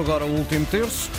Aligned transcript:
agora 0.00 0.24
o 0.24 0.38
último 0.38 0.66
terço. 0.66 1.10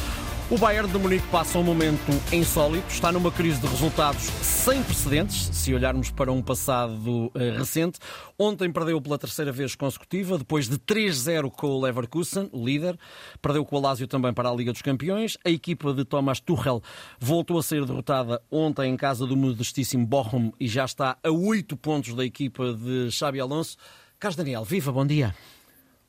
O 0.50 0.58
Bayern 0.58 0.90
de 0.90 0.98
Munique 0.98 1.28
passa 1.28 1.58
um 1.60 1.64
momento 1.64 2.00
insólito, 2.32 2.88
está 2.90 3.12
numa 3.12 3.30
crise 3.30 3.60
de 3.60 3.68
resultados 3.68 4.24
sem 4.24 4.82
precedentes, 4.82 5.50
se 5.52 5.74
olharmos 5.74 6.10
para 6.10 6.32
um 6.32 6.42
passado 6.42 7.26
uh, 7.26 7.32
recente. 7.58 8.00
Ontem 8.40 8.72
perdeu 8.72 9.02
pela 9.02 9.18
terceira 9.18 9.52
vez 9.52 9.76
consecutiva, 9.76 10.38
depois 10.38 10.70
de 10.70 10.78
3-0 10.78 11.52
com 11.52 11.68
o 11.68 11.82
Leverkusen, 11.82 12.50
o 12.54 12.66
líder. 12.66 12.98
Perdeu 13.42 13.66
com 13.66 13.76
o 13.76 13.82
Lazio 13.82 14.08
também 14.08 14.34
para 14.34 14.50
a 14.50 14.54
Liga 14.56 14.72
dos 14.72 14.82
Campeões. 14.82 15.38
A 15.44 15.50
equipa 15.50 15.94
de 15.94 16.06
Thomas 16.06 16.40
Tuchel 16.40 16.82
voltou 17.20 17.60
a 17.60 17.64
ser 17.64 17.84
derrotada 17.84 18.42
ontem 18.50 18.94
em 18.94 18.96
casa 18.96 19.26
do 19.26 19.36
modestíssimo 19.36 20.06
Bochum 20.06 20.54
e 20.58 20.68
já 20.68 20.86
está 20.86 21.18
a 21.22 21.30
8 21.30 21.76
pontos 21.76 22.14
da 22.14 22.24
equipa 22.24 22.74
de 22.74 23.12
Xabi 23.12 23.42
Alonso. 23.42 23.76
Carlos 24.18 24.38
Daniel, 24.38 24.64
viva, 24.64 24.92
bom 24.92 25.06
dia. 25.06 25.36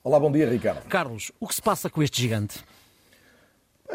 Olá, 0.09 0.19
bom 0.19 0.33
dia, 0.33 0.49
Ricardo. 0.49 0.89
Carlos, 0.89 1.31
o 1.39 1.47
que 1.47 1.55
se 1.55 1.61
passa 1.61 1.91
com 1.91 2.03
este 2.03 2.23
gigante? 2.23 2.65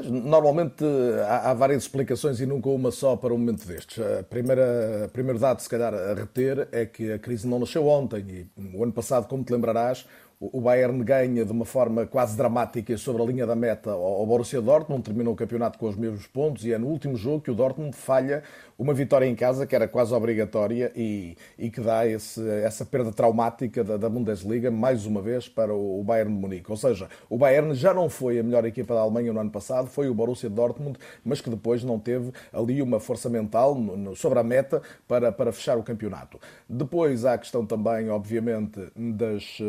Normalmente 0.04 0.86
há, 1.28 1.56
várias 1.56 1.82
explicações 1.82 2.40
e 2.40 2.46
nunca 2.46 2.70
uma 2.70 2.92
só 2.92 3.16
para 3.16 3.34
um 3.34 3.38
momento 3.40 3.66
destes. 3.66 3.98
A 3.98 4.22
primeira, 4.22 5.06
a 5.06 5.08
primeiro 5.10 5.40
dado, 5.40 5.60
se 5.60 5.68
calhar, 5.68 5.92
a 5.92 6.14
reter 6.14 6.68
é 6.72 6.86
que 6.86 7.14
a 7.14 7.18
crise 7.18 7.48
não 7.48 7.58
nasceu 7.58 7.88
ontem 7.88 8.48
e 8.56 8.78
o 8.78 8.84
ano 8.84 8.94
passado, 8.94 9.28
como 9.28 9.44
te 9.44 9.52
lembrarás, 9.52 10.06
o 10.52 10.60
Bayern 10.60 11.02
ganha 11.04 11.46
de 11.46 11.52
uma 11.52 11.64
forma 11.64 12.06
quase 12.06 12.36
dramática 12.36 12.98
sobre 12.98 13.22
a 13.22 13.26
linha 13.26 13.48
da 13.48 13.56
meta 13.56 13.92
ao 13.92 14.26
Borussia 14.26 14.62
Dortmund, 14.62 15.04
terminou 15.04 15.34
o 15.34 15.38
campeonato 15.38 15.80
com 15.80 15.88
os 15.88 15.96
mesmos 15.96 16.28
pontos 16.28 16.66
e 16.66 16.74
é 16.74 16.78
no 16.78 16.88
último 16.88 17.16
jogo 17.16 17.42
que 17.42 17.52
o 17.52 17.56
Dortmund 17.56 17.96
falha 17.96 18.44
uma 18.78 18.94
vitória 18.94 19.26
em 19.26 19.36
casa 19.36 19.66
que 19.66 19.76
era 19.76 19.88
quase 19.88 20.14
obrigatória 20.14 20.92
e, 20.96 21.38
e 21.58 21.70
que 21.70 21.80
dá 21.80 22.06
esse, 22.06 22.46
essa 22.50 22.84
perda 22.84 23.12
traumática 23.12 23.84
da, 23.84 23.98
da, 23.98 24.10
Bundesliga 24.10 24.70
mais 24.70 25.06
uma 25.06 25.22
vez 25.22 25.48
para 25.48 25.74
o 25.74 26.04
Bayern 26.04 26.34
de 26.34 26.40
Munique. 26.40 26.70
Ou 26.70 26.78
seja, 26.78 27.08
o 27.30 27.38
Bayern 27.38 27.74
já 27.74 27.94
não 27.94 28.10
foi 28.10 28.40
a 28.40 28.44
melhor 28.44 28.66
equipa 28.66 28.94
da 28.94 29.02
Alemanha 29.02 29.32
no 29.32 29.40
ano 29.40 29.52
passado, 29.52 29.88
foi 29.88 30.10
o 30.10 30.14
Borussia 30.14 30.50
Dortmund, 30.50 30.98
mas 31.24 31.40
que 31.40 31.50
depois 31.50 31.84
não 31.84 32.00
teve 32.00 32.32
ali 32.52 32.82
uma 32.82 33.00
força 33.00 33.30
mental 33.30 33.78
sobre 34.16 34.40
a 34.40 34.44
meta 34.44 34.82
para, 35.08 35.32
para 35.32 35.52
fechar 35.52 35.78
o 35.78 35.84
campeonato. 35.84 36.40
Depois 36.68 37.26
há 37.26 37.34
a 37.34 37.38
questão 37.38 37.66
também, 37.66 38.10
obviamente, 38.10 38.80
das, 38.96 39.60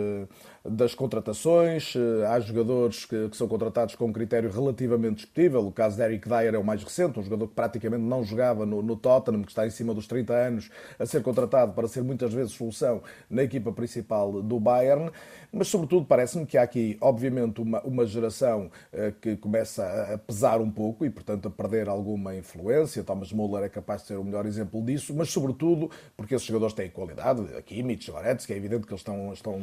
das 0.64 0.94
contratações. 0.94 1.94
Há 2.28 2.40
jogadores 2.40 3.04
que, 3.04 3.28
que 3.28 3.36
são 3.36 3.46
contratados 3.46 3.94
com 3.94 4.06
um 4.06 4.12
critério 4.12 4.50
relativamente 4.50 5.16
discutível. 5.16 5.66
O 5.66 5.72
caso 5.72 5.96
de 5.96 6.02
Eric 6.02 6.28
Dyer 6.28 6.54
é 6.54 6.58
o 6.58 6.64
mais 6.64 6.82
recente, 6.82 7.18
um 7.18 7.22
jogador 7.22 7.48
que 7.48 7.54
praticamente 7.54 8.02
não 8.02 8.24
jogava 8.24 8.64
no, 8.64 8.82
no 8.82 8.96
Tottenham, 8.96 9.42
que 9.42 9.50
está 9.50 9.66
em 9.66 9.70
cima 9.70 9.92
dos 9.92 10.06
30 10.06 10.32
anos, 10.32 10.70
a 10.98 11.04
ser 11.04 11.22
contratado 11.22 11.72
para 11.72 11.86
ser 11.86 12.02
muitas 12.02 12.32
vezes 12.32 12.52
solução 12.52 13.02
na 13.28 13.42
equipa 13.42 13.72
principal 13.72 14.42
do 14.42 14.58
Bayern. 14.58 15.10
Mas, 15.52 15.68
sobretudo, 15.68 16.04
parece-me 16.04 16.46
que 16.46 16.58
há 16.58 16.62
aqui, 16.62 16.96
obviamente, 17.00 17.60
uma, 17.60 17.80
uma 17.82 18.04
geração 18.04 18.70
uh, 18.92 19.12
que 19.20 19.36
começa 19.36 19.84
a 20.12 20.18
pesar 20.18 20.60
um 20.60 20.70
pouco 20.70 21.04
e, 21.04 21.10
portanto, 21.10 21.46
a 21.46 21.50
perder 21.50 21.88
alguma 21.88 22.34
influência. 22.34 23.04
Thomas 23.04 23.32
Muller 23.32 23.62
é 23.62 23.68
capaz 23.68 24.02
de 24.02 24.08
ser 24.08 24.16
o 24.16 24.24
melhor 24.24 24.46
exemplo 24.46 24.82
disso, 24.82 25.14
mas, 25.14 25.30
sobretudo, 25.30 25.88
porque 26.16 26.34
esses 26.34 26.46
jogadores 26.46 26.74
têm 26.74 26.90
qualidade. 26.90 27.42
Aqui, 27.56 27.82
Mitch 27.84 28.08
Goretzky, 28.08 28.52
é 28.52 28.56
evidente 28.56 28.86
que 28.86 28.92
eles 28.92 29.00
estão, 29.00 29.32
estão 29.32 29.60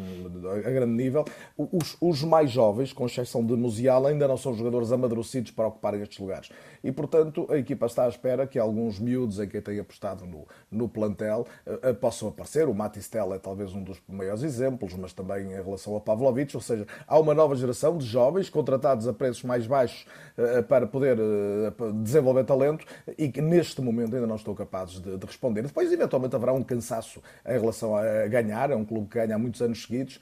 a 0.65 0.69
grande 0.69 0.90
nível. 0.91 1.25
Os, 1.57 1.97
os 1.99 2.23
mais 2.23 2.51
jovens, 2.51 2.93
com 2.93 3.05
exceção 3.05 3.45
de 3.45 3.53
Musiala, 3.53 4.09
ainda 4.09 4.27
não 4.27 4.37
são 4.37 4.53
jogadores 4.53 4.91
amadurecidos 4.91 5.51
para 5.51 5.67
ocuparem 5.67 6.01
estes 6.01 6.19
lugares. 6.19 6.49
E, 6.83 6.91
portanto, 6.91 7.47
a 7.49 7.57
equipa 7.57 7.85
está 7.85 8.05
à 8.05 8.09
espera 8.09 8.47
que 8.47 8.57
alguns 8.57 8.99
miúdos 8.99 9.39
em 9.39 9.47
quem 9.47 9.61
tem 9.61 9.79
apostado 9.79 10.25
no, 10.25 10.47
no 10.71 10.89
plantel 10.89 11.45
uh, 11.67 11.93
possam 11.95 12.29
aparecer. 12.29 12.67
O 12.67 12.73
Matistel 12.73 13.33
é 13.33 13.39
talvez 13.39 13.73
um 13.73 13.83
dos 13.83 14.01
maiores 14.07 14.43
exemplos, 14.43 14.93
mas 14.95 15.13
também 15.13 15.51
em 15.51 15.63
relação 15.63 15.95
a 15.95 16.01
Pavlovic, 16.01 16.55
ou 16.55 16.61
seja, 16.61 16.87
há 17.07 17.19
uma 17.19 17.33
nova 17.33 17.55
geração 17.55 17.97
de 17.97 18.05
jovens 18.05 18.49
contratados 18.49 19.07
a 19.07 19.13
preços 19.13 19.43
mais 19.43 19.67
baixos 19.67 20.05
uh, 20.37 20.63
para 20.63 20.87
poder 20.87 21.17
uh, 21.19 21.93
desenvolver 22.01 22.43
talento 22.45 22.85
e 23.17 23.29
que 23.29 23.41
neste 23.41 23.81
momento 23.81 24.15
ainda 24.15 24.27
não 24.27 24.35
estão 24.35 24.55
capazes 24.55 24.99
de, 24.99 25.17
de, 25.17 25.25
responder. 25.25 25.63
Depois, 25.63 25.91
eventualmente, 25.91 26.35
haverá 26.35 26.53
um 26.53 26.63
cansaço 26.63 27.21
em 27.45 27.59
relação 27.59 27.95
a 27.95 28.27
ganhar. 28.27 28.71
É 28.71 28.75
um 28.75 28.85
clube 28.85 29.07
que 29.07 29.15
ganha 29.15 29.35
há 29.35 29.39
muitos 29.39 29.61
anos 29.61 29.83
seguidos 29.83 30.19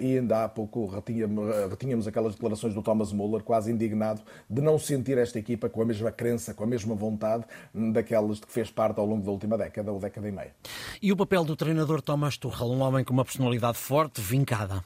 e 0.00 0.07
ainda 0.16 0.44
há 0.44 0.48
pouco 0.48 0.86
retínhamos, 0.86 1.54
retínhamos 1.68 2.06
aquelas 2.06 2.34
declarações 2.34 2.74
do 2.74 2.82
Thomas 2.82 3.12
Muller, 3.12 3.42
quase 3.42 3.70
indignado 3.70 4.22
de 4.48 4.62
não 4.62 4.78
sentir 4.78 5.18
esta 5.18 5.38
equipa 5.38 5.68
com 5.68 5.82
a 5.82 5.84
mesma 5.84 6.10
crença, 6.10 6.54
com 6.54 6.64
a 6.64 6.66
mesma 6.66 6.94
vontade 6.94 7.44
daquelas 7.92 8.36
de 8.36 8.46
que 8.46 8.52
fez 8.52 8.70
parte 8.70 8.98
ao 8.98 9.06
longo 9.06 9.24
da 9.24 9.30
última 9.30 9.58
década 9.58 9.92
ou 9.92 9.98
década 9.98 10.28
e 10.28 10.32
meia. 10.32 10.54
E 11.02 11.12
o 11.12 11.16
papel 11.16 11.44
do 11.44 11.56
treinador 11.56 12.00
Thomas 12.00 12.36
Tuchel, 12.36 12.68
um 12.68 12.80
homem 12.80 13.04
com 13.04 13.12
uma 13.12 13.24
personalidade 13.24 13.78
forte, 13.78 14.20
vincada? 14.20 14.82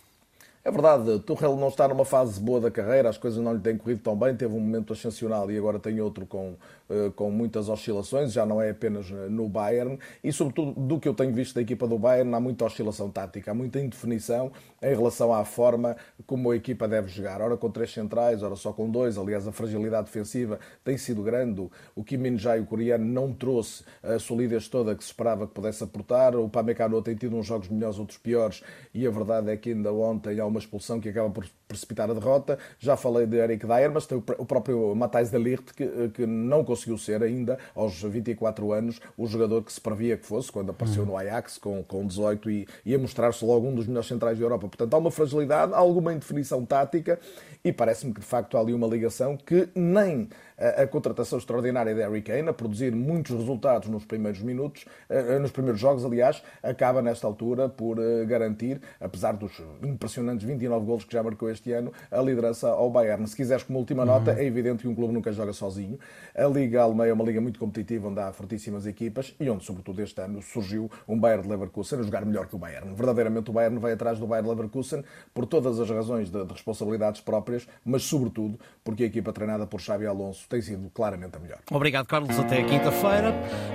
É 0.65 0.71
verdade, 0.71 1.19
Tuchel 1.27 1.57
não 1.57 1.67
está 1.67 1.89
numa 1.89 2.05
fase 2.05 2.41
boa 2.41 2.61
da 2.61 2.71
carreira, 2.71 3.09
as 3.09 3.19
coisas 3.19 3.43
não 3.43 3.53
lhe 3.53 3.59
têm 3.59 3.77
corrido 3.77 4.01
tão 4.01 4.17
bem, 4.17 4.37
teve 4.37 4.55
um 4.55 4.61
momento 4.61 4.93
ascensional 4.93 5.51
e 5.51 5.59
agora 5.59 5.77
tem 5.81 6.01
outro 6.01 6.25
com, 6.25 6.55
eh, 6.89 7.11
com 7.17 7.33
muitas 7.33 7.69
oscilações, 7.69 8.33
já 8.33 8.47
não 8.47 8.63
é 8.63 8.71
apenas 8.71 9.11
eh, 9.11 9.29
no 9.29 9.49
Bayern, 9.49 9.99
e 10.23 10.33
sobretudo 10.33 10.81
do 10.81 11.01
que 11.01 11.09
eu 11.09 11.15
tenho 11.15 11.35
visto 11.35 11.57
da 11.57 11.63
equipa 11.63 11.89
do 11.89 11.99
Bayern, 11.99 12.33
há 12.33 12.39
muita 12.39 12.65
oscilação 12.65 13.11
tática, 13.11 13.51
há 13.51 13.55
muita 13.55 13.81
indefinição 13.81 14.53
em 14.81 14.95
relação 14.95 15.35
à 15.35 15.45
forma 15.45 15.97
como 16.29 16.53
a 16.53 16.55
equipa 16.55 16.87
deve 16.87 17.09
jogar, 17.09 17.41
ora 17.41 17.57
com 17.57 17.69
três 17.69 17.93
centrais, 17.93 18.41
ora 18.41 18.55
só 18.55 18.73
com 18.73 18.89
dois, 18.89 19.19
aliás 19.19 19.49
a 19.49 19.53
fragilidade 19.53 20.05
defensiva 20.05 20.61
tem 20.85 20.97
sido 20.97 21.25
grande, 21.25 21.69
o 21.97 22.05
Kim 22.05 22.19
Min-jae, 22.19 22.61
o 22.61 22.67
coreano, 22.67 23.05
não 23.05 23.33
trouxe 23.33 23.83
a 24.01 24.17
solidez 24.17 24.69
toda 24.69 24.95
que 24.95 25.03
se 25.03 25.11
esperava 25.11 25.45
que 25.45 25.55
pudesse 25.55 25.83
aportar, 25.83 26.37
o 26.37 26.49
Pamecano 26.49 27.03
tem 27.03 27.17
tido 27.17 27.37
uns 27.37 27.47
jogos 27.47 27.69
melhores, 27.69 27.99
outros 27.99 28.19
piores, 28.19 28.63
e 28.95 29.05
a 29.05 29.11
verdade 29.11 29.51
é 29.51 29.57
que 29.57 29.71
ainda 29.71 29.93
ontem 29.93 30.39
há 30.39 30.52
uma 30.53 30.61
expulsão 30.61 31.01
que 31.01 31.09
acaba 31.09 31.29
por 31.31 31.45
precipitar 31.67 32.11
a 32.11 32.15
derrota. 32.15 32.59
Já 32.79 32.97
falei 32.97 33.27
de 33.27 33.37
Eric 33.37 33.67
Dyer, 33.67 33.91
mas 33.91 34.07
tem 34.07 34.17
o 34.17 34.45
próprio 34.47 34.95
Matthijs 34.95 35.31
de 35.31 35.39
Ligt 35.39 35.75
que, 35.75 36.11
que 36.11 36.27
não 36.27 36.65
conseguiu 36.65 36.97
ser 36.97 37.23
ainda, 37.23 37.59
aos 37.75 38.01
24 38.01 38.73
anos, 38.73 39.01
o 39.17 39.27
jogador 39.27 39.63
que 39.63 39.73
se 39.73 39.81
previa 39.81 40.17
que 40.17 40.27
fosse, 40.27 40.53
quando 40.53 40.71
apareceu 40.71 41.05
no 41.05 41.17
Ajax 41.17 41.59
com, 41.59 41.83
com 41.83 42.07
18 42.07 42.51
e 42.51 42.69
ia 42.85 42.99
mostrar-se 42.99 43.45
logo 43.45 43.67
um 43.67 43.75
dos 43.75 43.87
melhores 43.87 44.09
centrais 44.09 44.39
da 44.39 44.45
Europa. 44.45 44.69
Portanto, 44.69 44.95
há 44.95 44.99
uma 44.99 45.11
fragilidade, 45.11 45.73
há 45.73 45.79
alguma 45.79 46.13
indefinição 46.13 46.65
tática 46.65 47.19
e 47.65 47.73
parece-me 47.73 48.13
que 48.13 48.21
de 48.21 48.27
facto 48.27 48.57
há 48.57 48.61
ali 48.61 48.73
uma 48.73 48.87
ligação 48.87 49.37
que 49.37 49.69
nem 49.75 50.29
a, 50.59 50.83
a 50.83 50.87
contratação 50.87 51.39
extraordinária 51.39 51.95
de 51.95 52.01
Harry 52.01 52.23
Kane, 52.23 52.49
a 52.49 52.53
produzir 52.53 52.93
muitos 52.93 53.37
resultados 53.37 53.89
nos 53.89 54.05
primeiros 54.05 54.41
minutos, 54.41 54.85
eh, 55.09 55.39
nos 55.39 55.51
primeiros 55.51 55.81
jogos, 55.81 56.05
aliás, 56.05 56.43
acaba 56.63 57.03
nesta 57.03 57.27
altura 57.27 57.69
por 57.69 57.99
eh, 57.99 58.25
garantir, 58.25 58.81
apesar 59.01 59.33
dos 59.33 59.53
impressionantes 59.83 60.42
29 60.43 60.85
golos 60.85 61.05
que 61.05 61.13
já 61.13 61.23
marcou 61.23 61.51
este 61.51 61.73
ano, 61.73 61.93
a 62.11 62.21
liderança 62.21 62.69
ao 62.69 62.91
Bayern. 62.91 63.27
Se 63.27 63.37
quiseres 63.37 63.63
como 63.63 63.79
última 63.79 64.05
nota, 64.05 64.33
uhum. 64.33 64.39
é 64.39 64.45
evidente 64.45 64.83
que 64.83 64.89
um 64.89 64.95
clube 64.95 65.13
nunca 65.13 65.33
joga 65.33 65.53
sozinho. 65.53 65.99
A 66.35 66.45
Liga 66.45 66.83
Alemã 66.83 67.07
é 67.07 67.13
uma 67.13 67.25
liga 67.25 67.41
muito 67.41 67.59
competitiva, 67.59 68.09
onde 68.09 68.21
há 68.21 68.33
fortíssimas 68.33 68.87
equipas 68.87 69.35
e 69.39 69.49
onde, 69.49 69.65
sobretudo 69.65 70.01
este 70.03 70.21
ano, 70.21 70.43
surgiu 70.43 70.91
um 71.07 71.19
Bayern 71.19 71.43
de 71.43 71.49
Leverkusen 71.49 72.01
a 72.01 72.03
jogar 72.03 72.25
melhor 72.25 72.47
que 72.47 72.55
o 72.55 72.59
Bayern. 72.59 72.95
Verdadeiramente 72.95 73.51
o 73.51 73.53
Bayern 73.53 73.79
vai 73.79 73.93
atrás 73.93 74.19
do 74.19 74.27
Bayern 74.27 74.49
de 74.49 74.55
Leverkusen 74.55 75.05
por 75.35 75.47
todas 75.47 75.79
as 75.79 75.89
razões 75.91 76.31
de, 76.31 76.45
de 76.45 76.53
responsabilidades 76.53 77.21
próprias, 77.21 77.67
mas 77.85 78.03
sobretudo 78.05 78.59
porque 78.85 79.05
a 79.05 79.07
equipa 79.07 79.33
treinada 79.33 79.67
por 79.67 79.81
Xabi 79.81 80.07
Alonso 80.07 80.47
tem 80.49 80.61
sido 80.61 80.91
claramente 80.91 81.37
a 81.37 81.41
melhor. 81.41 81.59
Obrigado, 81.71 82.07
Carlos. 82.07 82.39
Até 82.39 82.63
quinta-feira, 82.63 83.33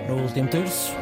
no 0.08 0.24
último 0.24 0.48
terço. 0.50 0.94